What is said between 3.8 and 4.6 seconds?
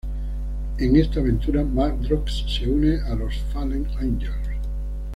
Angels.